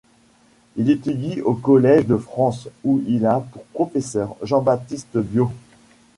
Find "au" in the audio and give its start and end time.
1.41-1.53